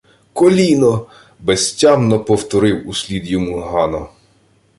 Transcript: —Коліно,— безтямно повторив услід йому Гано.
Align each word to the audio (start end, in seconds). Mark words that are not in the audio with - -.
—Коліно,— 0.33 1.05
безтямно 1.39 2.19
повторив 2.23 2.87
услід 2.87 3.27
йому 3.27 3.59
Гано. 3.59 4.09